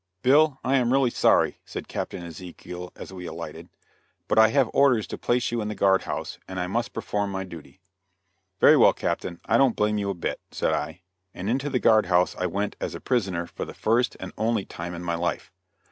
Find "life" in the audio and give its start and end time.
15.13-15.51